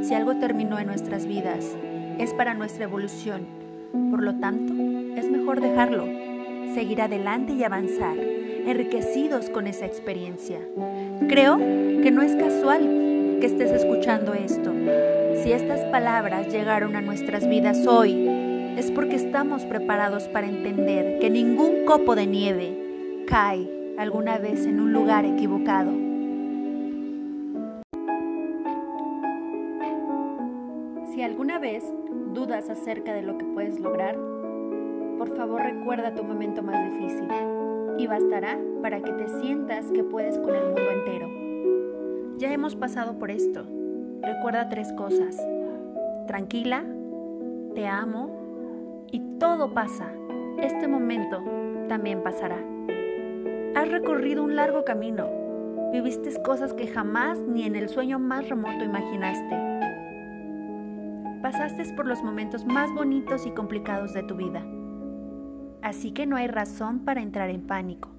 Si 0.00 0.14
algo 0.14 0.36
terminó 0.36 0.78
en 0.78 0.86
nuestras 0.86 1.26
vidas, 1.26 1.76
es 2.18 2.32
para 2.32 2.54
nuestra 2.54 2.84
evolución. 2.84 3.42
Por 4.10 4.22
lo 4.22 4.36
tanto, 4.36 4.72
es 5.20 5.30
mejor 5.30 5.60
dejarlo, 5.60 6.06
seguir 6.72 7.02
adelante 7.02 7.52
y 7.52 7.62
avanzar, 7.62 8.16
enriquecidos 8.16 9.50
con 9.50 9.66
esa 9.66 9.84
experiencia. 9.84 10.58
Creo 11.28 11.58
que 11.58 12.10
no 12.10 12.22
es 12.22 12.34
casual 12.36 13.36
que 13.38 13.48
estés 13.48 13.70
escuchando 13.70 14.32
esto. 14.32 14.72
Si 15.42 15.52
estas 15.52 15.80
palabras 15.90 16.50
llegaron 16.50 16.96
a 16.96 17.02
nuestras 17.02 17.46
vidas 17.46 17.86
hoy, 17.86 18.26
es 18.78 18.90
porque 18.90 19.16
estamos 19.16 19.66
preparados 19.66 20.26
para 20.28 20.48
entender 20.48 21.18
que 21.18 21.28
ningún 21.28 21.84
copo 21.84 22.16
de 22.16 22.26
nieve 22.26 22.89
cae 23.30 23.94
alguna 23.96 24.38
vez 24.38 24.66
en 24.66 24.80
un 24.80 24.92
lugar 24.92 25.24
equivocado. 25.24 25.92
Si 31.12 31.22
alguna 31.22 31.60
vez 31.60 31.84
dudas 32.34 32.68
acerca 32.68 33.14
de 33.14 33.22
lo 33.22 33.38
que 33.38 33.44
puedes 33.44 33.78
lograr, 33.78 34.16
por 35.16 35.36
favor 35.36 35.62
recuerda 35.62 36.12
tu 36.12 36.24
momento 36.24 36.60
más 36.64 36.92
difícil 36.92 37.28
y 37.98 38.06
bastará 38.08 38.58
para 38.82 39.00
que 39.00 39.12
te 39.12 39.28
sientas 39.40 39.86
que 39.92 40.02
puedes 40.02 40.36
con 40.38 40.56
el 40.56 40.64
mundo 40.64 40.90
entero. 40.90 41.28
Ya 42.36 42.52
hemos 42.52 42.74
pasado 42.74 43.16
por 43.16 43.30
esto. 43.30 43.64
Recuerda 44.22 44.68
tres 44.68 44.92
cosas. 44.94 45.36
Tranquila, 46.26 46.84
te 47.76 47.86
amo 47.86 49.06
y 49.12 49.20
todo 49.38 49.72
pasa. 49.72 50.10
Este 50.58 50.88
momento 50.88 51.44
también 51.88 52.24
pasará. 52.24 52.79
Has 53.76 53.88
recorrido 53.88 54.42
un 54.42 54.56
largo 54.56 54.84
camino. 54.84 55.28
Viviste 55.92 56.30
cosas 56.42 56.74
que 56.74 56.88
jamás 56.88 57.38
ni 57.38 57.62
en 57.62 57.76
el 57.76 57.88
sueño 57.88 58.18
más 58.18 58.48
remoto 58.48 58.84
imaginaste. 58.84 59.56
Pasaste 61.40 61.84
por 61.94 62.06
los 62.06 62.20
momentos 62.24 62.66
más 62.66 62.92
bonitos 62.92 63.46
y 63.46 63.52
complicados 63.52 64.12
de 64.12 64.24
tu 64.24 64.34
vida. 64.34 64.64
Así 65.82 66.10
que 66.10 66.26
no 66.26 66.34
hay 66.34 66.48
razón 66.48 67.04
para 67.04 67.22
entrar 67.22 67.48
en 67.48 67.62
pánico. 67.62 68.10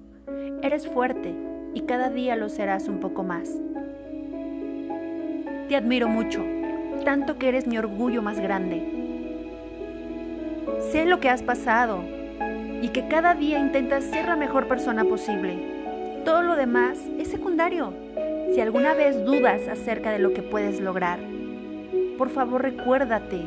Eres 0.62 0.88
fuerte 0.88 1.34
y 1.74 1.82
cada 1.82 2.08
día 2.08 2.34
lo 2.34 2.48
serás 2.48 2.88
un 2.88 2.98
poco 2.98 3.22
más. 3.22 3.60
Te 5.68 5.76
admiro 5.76 6.08
mucho, 6.08 6.42
tanto 7.04 7.38
que 7.38 7.48
eres 7.48 7.66
mi 7.66 7.76
orgullo 7.76 8.22
más 8.22 8.40
grande. 8.40 8.88
Sé 10.90 11.04
lo 11.04 11.20
que 11.20 11.28
has 11.28 11.42
pasado 11.42 12.21
y 12.82 12.88
que 12.88 13.06
cada 13.06 13.34
día 13.34 13.60
intentas 13.60 14.04
ser 14.04 14.26
la 14.26 14.36
mejor 14.36 14.66
persona 14.66 15.04
posible. 15.04 15.56
Todo 16.24 16.42
lo 16.42 16.56
demás 16.56 16.98
es 17.18 17.28
secundario. 17.28 17.94
Si 18.52 18.60
alguna 18.60 18.92
vez 18.92 19.24
dudas 19.24 19.68
acerca 19.68 20.10
de 20.10 20.18
lo 20.18 20.34
que 20.34 20.42
puedes 20.42 20.80
lograr, 20.80 21.20
por 22.18 22.28
favor 22.28 22.62
recuérdate 22.62 23.40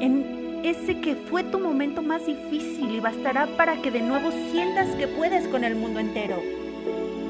en 0.00 0.60
ese 0.64 1.00
que 1.00 1.14
fue 1.14 1.44
tu 1.44 1.60
momento 1.60 2.02
más 2.02 2.26
difícil 2.26 2.90
y 2.90 3.00
bastará 3.00 3.46
para 3.56 3.76
que 3.76 3.90
de 3.90 4.00
nuevo 4.00 4.30
sientas 4.50 4.88
que 4.96 5.06
puedes 5.06 5.46
con 5.48 5.62
el 5.62 5.76
mundo 5.76 6.00
entero. 6.00 6.36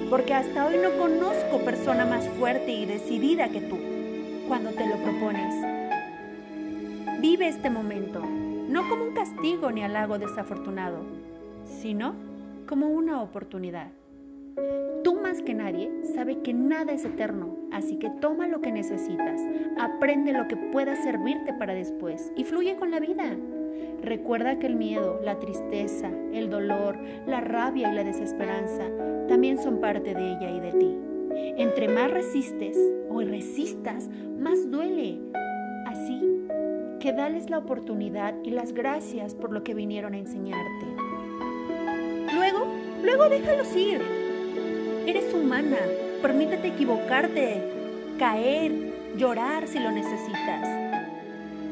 Porque 0.08 0.34
hasta 0.34 0.66
hoy 0.66 0.76
no 0.78 0.90
conozco 0.98 1.58
persona 1.64 2.06
más 2.06 2.26
fuerte 2.38 2.72
y 2.72 2.86
decidida 2.86 3.48
que 3.48 3.60
tú 3.60 3.78
cuando 4.46 4.70
te 4.70 4.86
lo 4.86 4.96
propones. 4.96 5.54
Vive 7.20 7.48
este 7.48 7.68
momento, 7.68 8.22
no 8.68 8.88
como 8.88 9.04
un 9.04 9.14
castigo 9.14 9.70
ni 9.72 9.82
halago 9.82 10.18
desafortunado, 10.18 10.98
sino 11.64 12.14
como 12.66 12.88
una 12.88 13.22
oportunidad. 13.22 13.88
Tú 15.02 15.14
más 15.20 15.40
que 15.42 15.54
nadie 15.54 15.90
sabe 16.14 16.42
que 16.42 16.52
nada 16.52 16.92
es 16.92 17.04
eterno, 17.04 17.56
así 17.72 17.98
que 17.98 18.10
toma 18.10 18.46
lo 18.46 18.60
que 18.60 18.72
necesitas, 18.72 19.40
aprende 19.78 20.32
lo 20.32 20.48
que 20.48 20.56
pueda 20.56 20.96
servirte 20.96 21.54
para 21.54 21.72
después 21.72 22.30
y 22.36 22.44
fluye 22.44 22.76
con 22.76 22.90
la 22.90 23.00
vida. 23.00 23.36
Recuerda 24.02 24.58
que 24.58 24.66
el 24.66 24.76
miedo, 24.76 25.20
la 25.24 25.38
tristeza, 25.38 26.10
el 26.32 26.50
dolor, 26.50 26.98
la 27.26 27.40
rabia 27.40 27.90
y 27.90 27.94
la 27.94 28.04
desesperanza 28.04 28.84
también 29.28 29.58
son 29.58 29.80
parte 29.80 30.14
de 30.14 30.32
ella 30.32 30.50
y 30.50 30.60
de 30.60 30.72
ti. 30.72 30.98
Entre 31.56 31.88
más 31.88 32.10
resistes 32.10 32.76
o 33.08 33.20
resistas, 33.20 34.08
más 34.38 34.70
duele. 34.70 35.20
Así 35.86 36.27
que 37.00 37.12
dales 37.12 37.50
la 37.50 37.58
oportunidad 37.58 38.34
y 38.44 38.50
las 38.50 38.72
gracias 38.72 39.34
por 39.34 39.52
lo 39.52 39.62
que 39.62 39.74
vinieron 39.74 40.14
a 40.14 40.18
enseñarte. 40.18 40.86
Luego, 42.34 42.66
luego 43.02 43.28
déjalos 43.28 43.74
ir. 43.76 44.00
Eres 45.06 45.32
humana, 45.32 45.78
permítete 46.20 46.68
equivocarte, 46.68 47.62
caer, 48.18 48.72
llorar 49.16 49.66
si 49.66 49.78
lo 49.78 49.90
necesitas. 49.90 50.68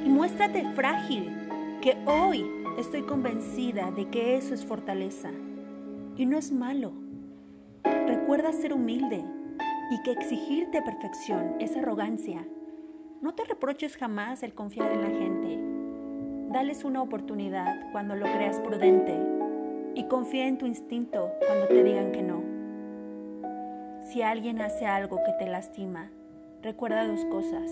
Y 0.04 0.09
muéstrate 0.09 0.64
frágil, 0.75 1.37
que 1.83 1.97
hoy 2.06 2.47
estoy 2.78 3.02
convencida 3.02 3.90
de 3.90 4.09
que 4.09 4.37
eso 4.37 4.54
es 4.54 4.64
fortaleza. 4.64 5.30
Y 6.16 6.26
no 6.26 6.38
es 6.38 6.52
malo. 6.52 6.92
Recuerda 8.06 8.52
ser 8.52 8.73
humilde 8.73 9.25
y 9.90 10.02
que 10.02 10.12
exigirte 10.12 10.80
perfección 10.83 11.56
es 11.61 11.76
arrogancia. 11.76 12.47
No 13.23 13.35
te 13.35 13.44
reproches 13.44 13.96
jamás 13.96 14.42
el 14.42 14.52
confiar 14.52 14.92
en 14.92 15.00
la 15.00 15.08
gente. 15.08 16.52
Dales 16.52 16.85
una 16.85 17.00
oportunidad 17.00 17.90
cuando 17.90 18.14
lo 18.14 18.26
creas 18.26 18.61
prudente 18.61 19.18
y 19.94 20.04
confía 20.04 20.46
en 20.46 20.58
tu 20.58 20.66
instinto 20.66 21.32
cuando 21.46 21.66
te 21.66 21.82
digan 21.82 22.12
que 22.12 22.23
no. 22.23 22.42
Si 24.02 24.20
alguien 24.20 24.61
hace 24.61 24.87
algo 24.87 25.18
que 25.25 25.32
te 25.38 25.46
lastima, 25.46 26.11
recuerda 26.62 27.06
dos 27.06 27.25
cosas. 27.26 27.70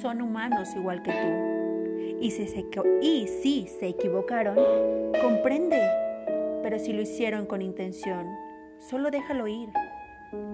Son 0.00 0.22
humanos 0.22 0.68
igual 0.76 1.02
que 1.02 1.10
tú. 1.10 2.20
Y 2.20 2.30
si 2.30 2.46
se, 2.46 2.64
y 3.02 3.26
si 3.26 3.66
se 3.66 3.88
equivocaron, 3.88 4.56
comprende. 5.20 5.80
Pero 6.62 6.78
si 6.78 6.92
lo 6.92 7.02
hicieron 7.02 7.44
con 7.44 7.60
intención, 7.60 8.26
solo 8.78 9.10
déjalo 9.10 9.48
ir. 9.48 9.68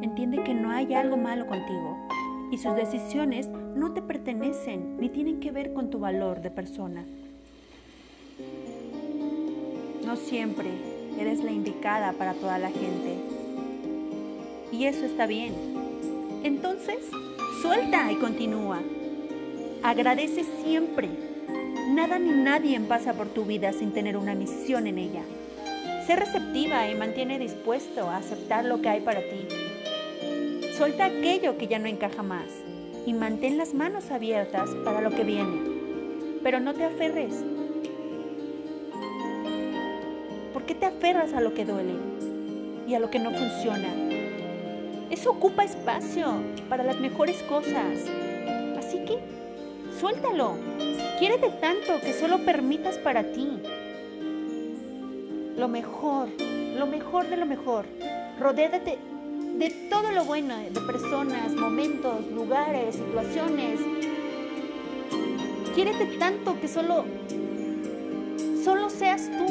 Entiende 0.00 0.42
que 0.42 0.54
no 0.54 0.70
hay 0.70 0.94
algo 0.94 1.18
malo 1.18 1.46
contigo 1.46 2.08
y 2.50 2.58
sus 2.58 2.74
decisiones 2.74 3.48
no 3.48 3.92
te 3.92 4.02
pertenecen 4.02 4.98
ni 4.98 5.08
tienen 5.08 5.40
que 5.40 5.50
ver 5.50 5.72
con 5.72 5.90
tu 5.90 5.98
valor 5.98 6.40
de 6.40 6.50
persona. 6.50 7.04
No 10.04 10.16
siempre 10.16 10.68
eres 11.18 11.42
la 11.42 11.50
indicada 11.50 12.12
para 12.12 12.34
toda 12.34 12.58
la 12.58 12.70
gente. 12.70 13.16
Y 14.70 14.84
eso 14.84 15.04
está 15.04 15.26
bien. 15.26 15.54
Entonces, 16.44 16.98
suelta 17.62 18.10
y 18.12 18.16
continúa. 18.16 18.80
Agradece 19.82 20.44
siempre. 20.62 21.08
Nada 21.88 22.18
ni 22.18 22.30
nadie 22.30 22.78
pasa 22.80 23.14
por 23.14 23.28
tu 23.28 23.44
vida 23.44 23.72
sin 23.72 23.92
tener 23.92 24.16
una 24.16 24.34
misión 24.34 24.86
en 24.86 24.98
ella. 24.98 25.22
Sé 26.06 26.14
receptiva 26.14 26.88
y 26.88 26.94
mantiene 26.94 27.38
dispuesto 27.38 28.08
a 28.08 28.18
aceptar 28.18 28.64
lo 28.64 28.80
que 28.80 28.88
hay 28.88 29.00
para 29.00 29.20
ti. 29.20 29.65
Suelta 30.76 31.06
aquello 31.06 31.56
que 31.56 31.68
ya 31.68 31.78
no 31.78 31.86
encaja 31.86 32.22
más 32.22 32.48
y 33.06 33.14
mantén 33.14 33.56
las 33.56 33.72
manos 33.72 34.10
abiertas 34.10 34.68
para 34.84 35.00
lo 35.00 35.08
que 35.08 35.24
viene. 35.24 35.58
Pero 36.42 36.60
no 36.60 36.74
te 36.74 36.84
aferres. 36.84 37.32
¿Por 40.52 40.64
qué 40.64 40.74
te 40.74 40.84
aferras 40.84 41.32
a 41.32 41.40
lo 41.40 41.54
que 41.54 41.64
duele 41.64 41.94
y 42.86 42.92
a 42.92 42.98
lo 42.98 43.08
que 43.08 43.18
no 43.18 43.30
funciona? 43.30 43.88
Eso 45.08 45.30
ocupa 45.30 45.64
espacio 45.64 46.26
para 46.68 46.84
las 46.84 47.00
mejores 47.00 47.42
cosas. 47.44 48.04
Así 48.76 48.98
que 49.06 49.18
suéltalo. 49.98 50.56
Quiérete 51.18 51.52
tanto 51.58 52.02
que 52.02 52.12
solo 52.12 52.44
permitas 52.44 52.98
para 52.98 53.22
ti. 53.32 53.48
Lo 55.56 55.68
mejor, 55.68 56.28
lo 56.76 56.86
mejor 56.86 57.28
de 57.28 57.38
lo 57.38 57.46
mejor. 57.46 57.86
Rodéate 58.38 58.98
de 59.58 59.70
todo 59.88 60.12
lo 60.12 60.24
bueno, 60.24 60.56
de 60.58 60.80
personas, 60.82 61.54
momentos, 61.54 62.26
lugares, 62.30 62.96
situaciones. 62.96 63.80
Quiérete 65.74 66.18
tanto 66.18 66.60
que 66.60 66.68
solo, 66.68 67.04
solo 68.62 68.90
seas 68.90 69.30
tú. 69.38 69.46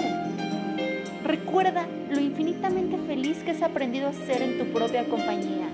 Recuerda 1.24 1.88
lo 2.10 2.20
infinitamente 2.20 2.98
feliz 3.08 3.40
que 3.44 3.52
has 3.52 3.64
aprendido 3.64 4.10
a 4.10 4.14
ser 4.14 4.44
en 4.44 4.60
tu 4.60 4.66
propia 4.72 5.06
compañía. 5.06 5.68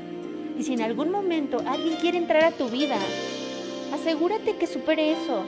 Y 0.58 0.64
si 0.64 0.74
en 0.74 0.82
algún 0.82 1.12
momento 1.12 1.62
alguien 1.66 1.98
quiere 1.98 2.18
entrar 2.18 2.46
a 2.46 2.52
tu 2.52 2.70
vida, 2.70 2.98
asegúrate 3.94 4.56
que 4.56 4.68
supere 4.68 5.12
eso, 5.12 5.44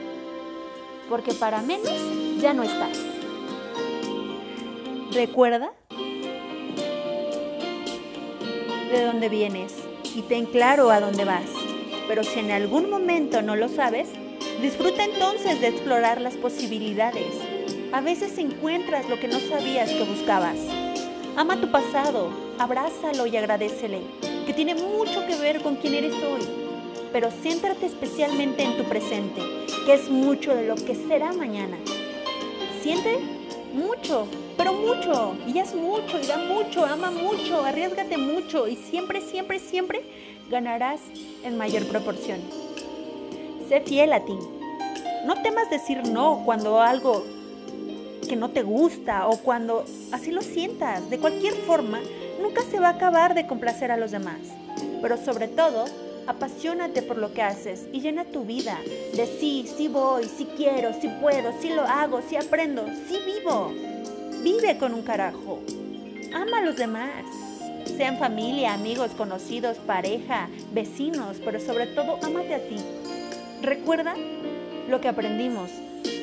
porque 1.08 1.32
para 1.32 1.62
menos 1.62 1.92
ya 2.40 2.52
no 2.52 2.64
estás. 2.64 2.98
Recuerda 5.12 5.72
de 8.94 9.04
dónde 9.04 9.28
vienes 9.28 9.72
y 10.14 10.22
ten 10.22 10.46
claro 10.46 10.90
a 10.90 11.00
dónde 11.00 11.24
vas. 11.24 11.50
Pero 12.06 12.22
si 12.22 12.40
en 12.40 12.50
algún 12.50 12.88
momento 12.90 13.42
no 13.42 13.56
lo 13.56 13.68
sabes, 13.68 14.08
disfruta 14.62 15.04
entonces 15.04 15.60
de 15.60 15.68
explorar 15.68 16.20
las 16.20 16.34
posibilidades. 16.34 17.34
A 17.92 18.00
veces 18.00 18.38
encuentras 18.38 19.08
lo 19.08 19.18
que 19.18 19.28
no 19.28 19.40
sabías 19.40 19.90
que 19.90 20.04
buscabas. 20.04 20.56
Ama 21.36 21.60
tu 21.60 21.70
pasado, 21.70 22.30
abrázalo 22.58 23.26
y 23.26 23.36
agradecele, 23.36 24.00
que 24.46 24.52
tiene 24.52 24.74
mucho 24.74 25.26
que 25.26 25.36
ver 25.36 25.60
con 25.62 25.76
quién 25.76 25.94
eres 25.94 26.14
hoy. 26.14 26.46
Pero 27.12 27.30
céntrate 27.30 27.86
especialmente 27.86 28.62
en 28.62 28.76
tu 28.76 28.84
presente, 28.84 29.40
que 29.86 29.94
es 29.94 30.08
mucho 30.08 30.54
de 30.54 30.66
lo 30.66 30.74
que 30.76 30.94
será 30.94 31.32
mañana. 31.32 31.76
Siente 32.82 33.18
mucho 33.72 34.28
pero 34.56 34.72
mucho, 34.72 35.36
y 35.46 35.58
es 35.58 35.74
mucho, 35.74 36.18
y 36.20 36.26
da 36.26 36.36
mucho, 36.36 36.84
ama 36.84 37.10
mucho, 37.10 37.64
arriesgate 37.64 38.16
mucho, 38.16 38.68
y 38.68 38.76
siempre, 38.76 39.20
siempre, 39.20 39.58
siempre 39.58 40.02
ganarás 40.50 41.00
en 41.42 41.56
mayor 41.56 41.86
proporción. 41.86 42.40
Sé 43.68 43.80
fiel 43.80 44.12
a 44.12 44.24
ti. 44.24 44.36
No 45.24 45.40
temas 45.42 45.70
decir 45.70 46.06
no 46.06 46.42
cuando 46.44 46.80
algo 46.80 47.24
que 48.28 48.36
no 48.36 48.50
te 48.50 48.62
gusta 48.62 49.26
o 49.26 49.38
cuando 49.38 49.84
así 50.12 50.30
lo 50.30 50.42
sientas. 50.42 51.08
De 51.10 51.18
cualquier 51.18 51.54
forma, 51.54 52.00
nunca 52.40 52.62
se 52.62 52.78
va 52.78 52.88
a 52.88 52.92
acabar 52.92 53.34
de 53.34 53.46
complacer 53.46 53.90
a 53.90 53.96
los 53.96 54.10
demás. 54.10 54.40
Pero 55.00 55.16
sobre 55.16 55.48
todo, 55.48 55.86
apasionate 56.26 57.02
por 57.02 57.18
lo 57.18 57.32
que 57.32 57.42
haces 57.42 57.86
y 57.92 58.00
llena 58.00 58.24
tu 58.24 58.44
vida 58.44 58.78
de 59.14 59.26
sí, 59.26 59.68
sí 59.76 59.88
voy, 59.88 60.24
sí 60.24 60.46
quiero, 60.56 60.92
sí 61.00 61.10
puedo, 61.20 61.52
sí 61.60 61.70
lo 61.70 61.82
hago, 61.82 62.20
sí 62.28 62.36
aprendo, 62.36 62.84
sí 63.08 63.18
vivo. 63.26 63.72
Vive 64.44 64.76
con 64.76 64.92
un 64.92 65.00
carajo. 65.00 65.62
Ama 66.34 66.58
a 66.58 66.60
los 66.60 66.76
demás. 66.76 67.24
Sean 67.96 68.18
familia, 68.18 68.74
amigos, 68.74 69.12
conocidos, 69.12 69.78
pareja, 69.78 70.50
vecinos, 70.70 71.38
pero 71.42 71.58
sobre 71.58 71.86
todo 71.86 72.18
amate 72.22 72.54
a 72.54 72.58
ti. 72.58 72.76
Recuerda 73.62 74.14
lo 74.86 75.00
que 75.00 75.08
aprendimos 75.08 75.70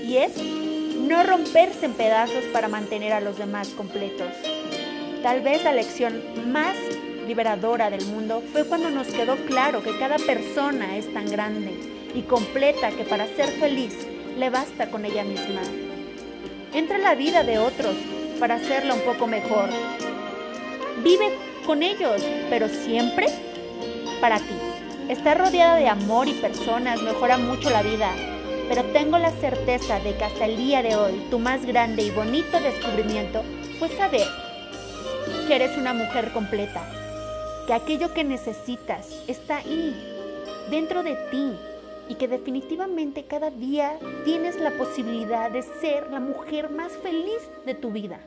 y 0.05 0.17
es 0.17 0.37
no 0.37 1.23
romperse 1.23 1.87
en 1.87 1.93
pedazos 1.93 2.43
para 2.53 2.67
mantener 2.67 3.11
a 3.11 3.21
los 3.21 3.39
demás 3.39 3.69
completos. 3.69 4.31
Tal 5.23 5.41
vez 5.41 5.63
la 5.63 5.73
lección 5.73 6.21
más 6.51 6.75
liberadora 7.25 7.89
del 7.89 8.05
mundo 8.05 8.43
fue 8.51 8.67
cuando 8.67 8.91
nos 8.91 9.07
quedó 9.07 9.35
claro 9.47 9.81
que 9.81 9.97
cada 9.97 10.17
persona 10.17 10.95
es 10.95 11.11
tan 11.11 11.25
grande 11.25 11.73
y 12.13 12.21
completa 12.21 12.91
que 12.91 13.03
para 13.03 13.25
ser 13.35 13.47
feliz 13.47 13.95
le 14.37 14.51
basta 14.51 14.91
con 14.91 15.05
ella 15.05 15.23
misma. 15.23 15.61
Entra 16.73 16.95
en 16.95 17.03
la 17.03 17.15
vida 17.15 17.43
de 17.43 17.59
otros 17.59 17.95
para 18.39 18.55
hacerla 18.55 18.93
un 18.93 19.01
poco 19.01 19.27
mejor. 19.27 19.69
Vive 21.03 21.37
con 21.65 21.83
ellos, 21.83 22.21
pero 22.49 22.69
siempre 22.69 23.27
para 24.21 24.37
ti. 24.37 24.55
Estar 25.09 25.37
rodeada 25.37 25.75
de 25.75 25.89
amor 25.89 26.29
y 26.29 26.33
personas 26.33 27.01
mejora 27.01 27.37
mucho 27.37 27.69
la 27.69 27.81
vida, 27.81 28.09
pero 28.69 28.85
tengo 28.85 29.17
la 29.17 29.31
certeza 29.31 29.99
de 29.99 30.15
que 30.15 30.23
hasta 30.23 30.45
el 30.45 30.55
día 30.55 30.81
de 30.81 30.95
hoy 30.95 31.27
tu 31.29 31.39
más 31.39 31.65
grande 31.65 32.03
y 32.03 32.11
bonito 32.11 32.59
descubrimiento 32.61 33.43
fue 33.77 33.89
saber 33.89 34.27
que 35.47 35.55
eres 35.55 35.77
una 35.77 35.93
mujer 35.93 36.31
completa, 36.31 36.81
que 37.67 37.73
aquello 37.73 38.13
que 38.13 38.23
necesitas 38.23 39.09
está 39.27 39.57
ahí, 39.57 39.93
dentro 40.69 41.03
de 41.03 41.15
ti, 41.31 41.51
y 42.09 42.15
que 42.15 42.27
definitivamente 42.27 43.25
cada 43.25 43.51
día 43.51 43.97
tienes 44.25 44.59
la 44.59 44.71
posibilidad 44.71 45.49
de 45.49 45.61
ser 45.61 46.09
la 46.11 46.19
mujer 46.19 46.69
más 46.69 46.91
feliz 46.93 47.41
de 47.65 47.75
tu 47.75 47.91
vida. 47.91 48.19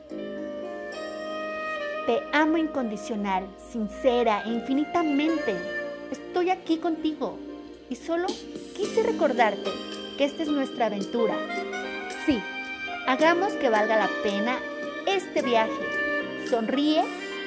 Te 2.05 2.21
amo 2.33 2.57
incondicional, 2.57 3.47
sincera 3.71 4.43
e 4.45 4.49
infinitamente. 4.49 5.55
Estoy 6.11 6.51
aquí 6.51 6.77
contigo 6.77 7.37
y 7.89 7.95
solo 7.95 8.27
quise 8.75 9.03
recordarte 9.03 9.71
que 10.17 10.25
esta 10.25 10.43
es 10.43 10.49
nuestra 10.49 10.85
aventura. 10.87 11.33
Sí, 12.25 12.39
hagamos 13.07 13.53
que 13.53 13.69
valga 13.69 13.97
la 13.97 14.09
pena 14.23 14.59
este 15.07 15.41
viaje. 15.41 15.71
Sonríe, 16.49 17.03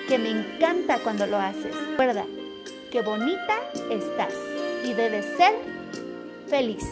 que 0.09 0.19
me 0.19 0.31
encanta 0.31 0.99
cuando 1.05 1.27
lo 1.27 1.38
haces. 1.38 1.75
Recuerda, 1.91 2.25
que 2.91 3.03
bonita 3.03 3.59
estás 3.91 4.35
y 4.85 4.93
debes 4.95 5.25
ser 5.37 5.78
feliz. 6.49 6.85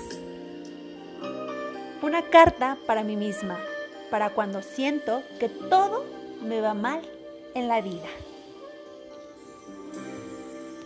Una 2.02 2.22
carta 2.22 2.76
para 2.86 3.02
mí 3.02 3.16
misma, 3.16 3.58
para 4.10 4.30
cuando 4.30 4.62
siento 4.62 5.22
que 5.40 5.48
todo 5.48 6.04
me 6.42 6.60
va 6.60 6.74
mal 6.74 7.00
en 7.54 7.68
la 7.68 7.80
vida. 7.80 8.08